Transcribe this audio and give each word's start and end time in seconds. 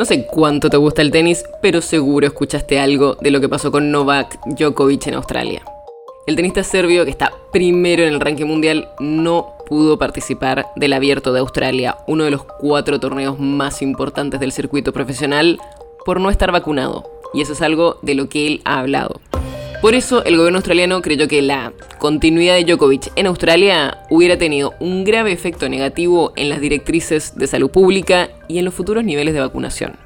No 0.00 0.06
sé 0.06 0.24
cuánto 0.24 0.70
te 0.70 0.78
gusta 0.78 1.02
el 1.02 1.10
tenis, 1.10 1.44
pero 1.60 1.82
seguro 1.82 2.26
escuchaste 2.26 2.80
algo 2.80 3.18
de 3.20 3.30
lo 3.30 3.38
que 3.38 3.50
pasó 3.50 3.70
con 3.70 3.90
Novak 3.90 4.38
Djokovic 4.46 5.08
en 5.08 5.14
Australia. 5.14 5.62
El 6.26 6.36
tenista 6.36 6.64
serbio, 6.64 7.04
que 7.04 7.10
está 7.10 7.34
primero 7.52 8.04
en 8.04 8.14
el 8.14 8.18
ranking 8.18 8.46
mundial, 8.46 8.88
no 8.98 9.58
pudo 9.66 9.98
participar 9.98 10.68
del 10.74 10.94
Abierto 10.94 11.34
de 11.34 11.40
Australia, 11.40 11.98
uno 12.06 12.24
de 12.24 12.30
los 12.30 12.44
cuatro 12.44 12.98
torneos 12.98 13.38
más 13.38 13.82
importantes 13.82 14.40
del 14.40 14.52
circuito 14.52 14.94
profesional, 14.94 15.60
por 16.06 16.18
no 16.18 16.30
estar 16.30 16.50
vacunado. 16.50 17.04
Y 17.34 17.42
eso 17.42 17.52
es 17.52 17.60
algo 17.60 17.98
de 18.00 18.14
lo 18.14 18.30
que 18.30 18.46
él 18.46 18.62
ha 18.64 18.78
hablado. 18.78 19.20
Por 19.80 19.94
eso 19.94 20.22
el 20.24 20.36
gobierno 20.36 20.58
australiano 20.58 21.00
creyó 21.00 21.26
que 21.26 21.40
la 21.40 21.72
continuidad 21.98 22.56
de 22.56 22.64
Djokovic 22.64 23.12
en 23.16 23.26
Australia 23.26 23.96
hubiera 24.10 24.36
tenido 24.36 24.74
un 24.78 25.04
grave 25.04 25.32
efecto 25.32 25.70
negativo 25.70 26.34
en 26.36 26.50
las 26.50 26.60
directrices 26.60 27.34
de 27.34 27.46
salud 27.46 27.70
pública 27.70 28.28
y 28.46 28.58
en 28.58 28.66
los 28.66 28.74
futuros 28.74 29.04
niveles 29.04 29.32
de 29.32 29.40
vacunación. 29.40 29.96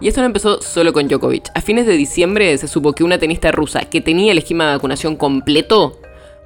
Y 0.00 0.08
esto 0.08 0.22
no 0.22 0.26
empezó 0.26 0.62
solo 0.62 0.94
con 0.94 1.08
Djokovic. 1.08 1.50
A 1.54 1.60
fines 1.60 1.84
de 1.86 1.92
diciembre 1.92 2.56
se 2.56 2.68
supo 2.68 2.94
que 2.94 3.04
una 3.04 3.18
tenista 3.18 3.52
rusa 3.52 3.80
que 3.80 4.00
tenía 4.00 4.32
el 4.32 4.38
esquema 4.38 4.64
de 4.64 4.76
vacunación 4.76 5.16
completo 5.16 6.00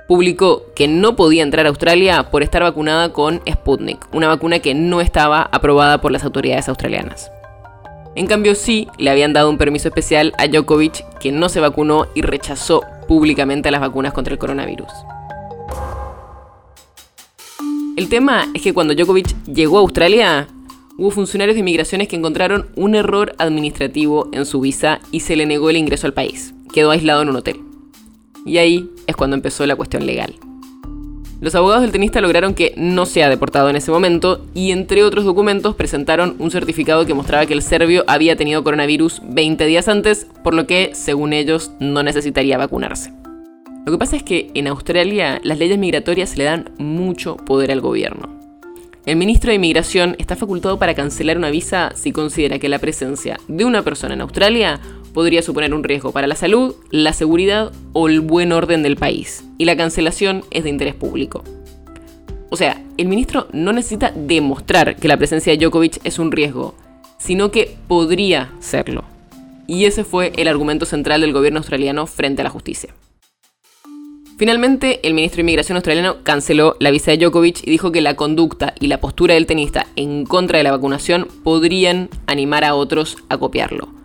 publicó 0.09 0.65
que 0.75 0.89
no 0.89 1.15
podía 1.15 1.45
entrar 1.45 1.67
a 1.67 1.69
Australia 1.69 2.31
por 2.33 2.43
estar 2.43 2.65
vacunada 2.65 3.13
con 3.13 3.43
Sputnik, 3.49 4.13
una 4.13 4.27
vacuna 4.27 4.59
que 4.59 4.75
no 4.75 5.01
estaba 5.01 5.43
aprobada 5.53 6.01
por 6.01 6.11
las 6.11 6.25
autoridades 6.25 6.69
australianas. 6.69 7.31
En 8.17 8.27
cambio 8.27 8.55
sí 8.55 8.89
le 8.97 9.11
habían 9.11 9.35
dado 9.35 9.51
un 9.51 9.59
permiso 9.59 9.89
especial 9.89 10.33
a 10.39 10.49
Djokovic 10.49 11.19
que 11.19 11.33
no 11.33 11.51
se 11.51 11.61
vacunó 11.61 12.07
y 12.15 12.23
rechazó 12.23 12.83
públicamente 13.07 13.71
las 13.71 13.83
vacunas 13.83 14.15
contra 14.15 14.33
el 14.33 14.39
coronavirus. 14.39 14.89
El 17.97 18.09
tema 18.09 18.49
es 18.55 18.63
que 18.63 18.73
cuando 18.73 18.95
Djokovic 18.95 19.35
llegó 19.45 19.77
a 19.77 19.81
Australia, 19.81 20.49
hubo 20.97 21.11
funcionarios 21.11 21.57
de 21.57 21.61
inmigraciones 21.61 22.09
que 22.09 22.17
encontraron 22.17 22.71
un 22.75 22.95
error 22.95 23.35
administrativo 23.37 24.31
en 24.33 24.47
su 24.47 24.61
visa 24.61 24.99
y 25.13 25.21
se 25.21 25.37
le 25.37 25.45
negó 25.45 25.69
el 25.69 25.77
ingreso 25.77 26.07
al 26.07 26.15
país. 26.15 26.55
Quedó 26.73 26.93
aislado 26.93 27.21
en 27.21 27.29
un 27.29 27.37
hotel. 27.37 27.61
Y 28.47 28.57
ahí 28.57 28.91
es 29.07 29.15
cuando 29.15 29.37
empezó 29.37 29.67
la 29.67 29.77
cuestión 29.77 30.07
legal. 30.07 30.35
Los 31.39 31.55
abogados 31.55 31.83
del 31.83 31.93
tenista 31.93 32.23
lograron 32.23 32.55
que 32.55 32.73
no 32.79 33.05
sea 33.05 33.29
deportado 33.29 33.69
en 33.69 33.77
ese 33.77 33.91
momento 33.91 34.47
y 34.55 34.71
entre 34.71 35.05
otros 35.05 35.27
documentos 35.27 35.75
presentaron 35.75 36.35
un 36.39 36.51
certificado 36.51 37.05
que 37.05 37.13
mostraba 37.13 37.45
que 37.45 37.53
el 37.53 37.61
serbio 37.61 38.05
había 38.07 38.37
tenido 38.37 38.65
coronavirus 38.65 39.21
20 39.23 39.67
días 39.67 39.87
antes, 39.89 40.27
por 40.43 40.55
lo 40.55 40.67
que, 40.67 40.93
según 40.95 41.35
ellos, 41.35 41.73
no 41.79 42.03
necesitaría 42.03 42.57
vacunarse. 42.57 43.13
Lo 43.85 43.93
que 43.93 43.99
pasa 43.99 44.17
es 44.17 44.23
que 44.23 44.51
en 44.55 44.67
Australia 44.67 45.39
las 45.45 45.59
leyes 45.59 45.79
migratorias 45.79 46.39
le 46.39 46.45
dan 46.45 46.71
mucho 46.79 47.37
poder 47.37 47.71
al 47.71 47.83
gobierno. 47.83 48.35
El 49.05 49.17
ministro 49.17 49.51
de 49.51 49.55
Inmigración 49.57 50.17
está 50.19 50.35
facultado 50.35 50.81
para 50.81 50.95
cancelar 50.95 51.37
una 51.37 51.51
visa 51.51 51.93
si 51.95 52.11
considera 52.11 52.59
que 52.59 52.69
la 52.69 52.81
presencia 52.81 53.39
de 53.47 53.65
una 53.65 53.83
persona 53.83 54.15
en 54.15 54.23
Australia 54.23 54.81
podría 55.17 55.41
suponer 55.41 55.73
un 55.73 55.83
riesgo 55.83 56.13
para 56.13 56.27
la 56.27 56.35
salud, 56.35 56.75
la 56.91 57.15
seguridad 57.15 57.73
o 57.95 58.11
el 58.11 58.21
buen 58.21 58.53
orden 58.53 58.83
del 58.83 58.97
país, 58.97 59.45
y 59.57 59.65
la 59.65 59.75
cancelación 59.75 60.45
es 60.51 60.65
de 60.65 60.69
interés 60.69 60.95
público. 60.95 61.43
O 62.51 62.57
sea, 62.59 62.83
el 62.99 63.09
ministro 63.09 63.49
no 63.55 63.73
necesita 63.73 64.13
demostrar 64.15 64.97
que 64.97 65.09
la 65.09 65.17
presencia 65.17 65.55
de 65.55 65.57
Djokovic 65.57 66.01
es 66.05 66.19
un 66.19 66.33
riesgo, 66.33 66.75
sino 67.17 67.51
que 67.51 67.79
podría 67.89 68.53
serlo. 68.61 69.05
Y 69.67 69.87
ese 69.87 70.05
fue 70.05 70.33
el 70.37 70.49
argumento 70.49 70.85
central 70.85 71.23
del 71.23 71.33
gobierno 71.33 71.61
australiano 71.61 72.07
frente 72.07 72.43
a 72.43 72.45
la 72.45 72.51
justicia. 72.51 72.93
Finalmente, 74.37 75.01
el 75.03 75.15
ministro 75.15 75.37
de 75.37 75.45
Inmigración 75.45 75.77
australiano 75.77 76.17
canceló 76.25 76.77
la 76.79 76.91
visa 76.91 77.11
de 77.11 77.17
Djokovic 77.17 77.67
y 77.67 77.71
dijo 77.71 77.91
que 77.91 78.03
la 78.03 78.17
conducta 78.17 78.75
y 78.81 78.89
la 78.89 79.01
postura 79.01 79.33
del 79.33 79.47
tenista 79.47 79.87
en 79.97 80.27
contra 80.27 80.59
de 80.59 80.65
la 80.65 80.73
vacunación 80.73 81.27
podrían 81.43 82.11
animar 82.27 82.65
a 82.65 82.75
otros 82.75 83.17
a 83.31 83.39
copiarlo 83.39 83.96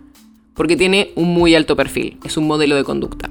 porque 0.54 0.76
tiene 0.76 1.12
un 1.14 1.32
muy 1.32 1.54
alto 1.54 1.76
perfil, 1.76 2.18
es 2.24 2.36
un 2.36 2.46
modelo 2.46 2.76
de 2.76 2.84
conducta. 2.84 3.30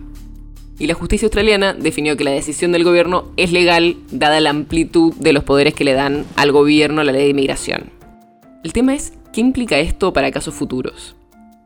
Y 0.80 0.88
la 0.88 0.96
justicia 0.96 1.28
australiana 1.28 1.74
definió 1.74 2.18
que 2.18 2.24
la 2.24 2.32
decisión 2.32 2.72
del 2.72 2.84
gobierno 2.84 3.26
es 3.38 3.52
legal 3.52 3.98
dada 4.12 4.40
la 4.40 4.50
amplitud 4.50 5.14
de 5.14 5.32
los 5.32 5.44
poderes 5.44 5.76
que 5.76 5.84
le 5.84 5.94
dan 5.94 6.26
al 6.36 6.52
gobierno 6.52 7.04
la 7.04 7.12
ley 7.12 7.24
de 7.24 7.30
inmigración. 7.30 7.92
El 8.64 8.74
tema 8.74 8.96
es, 8.96 9.14
¿qué 9.32 9.42
implica 9.42 9.80
esto 9.80 10.12
para 10.12 10.32
casos 10.32 10.56
futuros? 10.56 11.16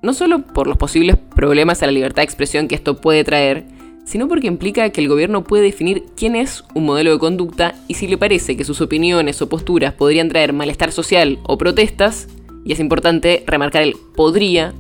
No 0.02 0.14
solo 0.14 0.40
por 0.42 0.68
los 0.68 0.78
posibles 0.78 1.18
problemas 1.34 1.82
a 1.82 1.86
la 1.86 1.94
libertad 1.94 2.22
de 2.22 2.26
expresión 2.26 2.68
que 2.68 2.76
esto 2.76 3.00
puede 3.00 3.24
traer, 3.24 3.66
sino 4.06 4.28
porque 4.28 4.48
implica 4.48 4.90
que 4.92 5.02
el 5.02 5.08
gobierno 5.08 5.44
puede 5.44 5.64
definir 5.64 6.04
quién 6.16 6.36
es 6.36 6.64
un 6.74 6.86
modelo 6.86 7.12
de 7.12 7.20
conducta 7.20 7.76
y 7.88 7.96
si 7.96 8.08
le 8.08 8.18
parece 8.18 8.56
que 8.56 8.64
sus 8.64 8.82
opiniones 8.82 9.42
o 9.42 9.50
posturas 9.50 9.94
podrían 9.94 10.30
traer 10.30 10.54
malestar 10.54 10.92
social 10.92 11.40
o 11.44 11.58
protestas, 11.58 12.28
y 12.64 12.72
es 12.74 12.80
importante 12.80 13.44
remarcar 13.46 13.84
el 13.84 13.96
podría, 14.16 14.74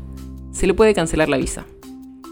se 0.55 0.67
le 0.67 0.73
puede 0.73 0.93
cancelar 0.93 1.29
la 1.29 1.37
visa. 1.37 1.65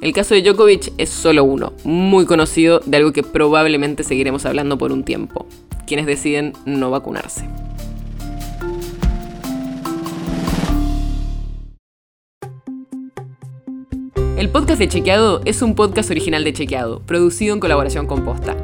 El 0.02 0.14
caso 0.14 0.34
de 0.34 0.42
Djokovic 0.42 0.94
es 0.98 1.10
solo 1.10 1.44
uno, 1.44 1.74
muy 1.84 2.26
conocido 2.26 2.80
de 2.86 2.98
algo 2.98 3.14
que 3.14 3.24
probablemente 3.24 4.04
seguiremos 4.04 4.46
hablando 4.46 4.78
por 4.78 4.92
un 4.92 5.04
tiempo, 5.04 5.46
quienes 5.86 6.06
deciden 6.06 6.54
no 6.66 6.90
vacunarse. 6.90 7.48
El 14.38 14.50
podcast 14.50 14.80
de 14.80 14.90
Chequeado 14.90 15.42
es 15.46 15.62
un 15.62 15.76
podcast 15.76 16.10
original 16.10 16.44
de 16.44 16.54
Chequeado, 16.54 17.02
producido 17.02 17.54
en 17.54 17.62
colaboración 17.62 18.08
con 18.08 18.26
Posta. 18.26 18.58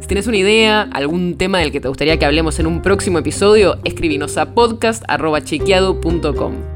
Si 0.00 0.06
tienes 0.06 0.26
una 0.26 0.38
idea, 0.38 0.88
algún 0.92 1.36
tema 1.36 1.58
del 1.58 1.72
que 1.72 1.80
te 1.80 1.88
gustaría 1.88 2.18
que 2.18 2.24
hablemos 2.24 2.58
en 2.58 2.66
un 2.66 2.80
próximo 2.80 3.18
episodio, 3.18 3.76
escríbenos 3.84 4.38
a 4.38 4.54
podcast.chequeado.com. 4.54 6.75